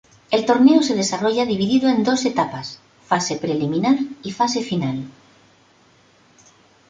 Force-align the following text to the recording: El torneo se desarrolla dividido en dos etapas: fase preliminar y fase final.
El 0.31 0.47
torneo 0.47 0.81
se 0.81 0.95
desarrolla 0.95 1.45
dividido 1.45 1.87
en 1.87 2.03
dos 2.03 2.25
etapas: 2.25 2.79
fase 3.05 3.35
preliminar 3.35 3.97
y 4.23 4.31
fase 4.31 4.63
final. 4.63 5.03